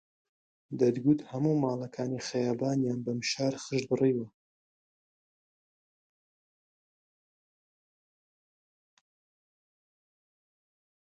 [0.79, 4.27] دەتگوت هەموو ماڵەکانی خەیابانیان بە مشار خشت بڕیوە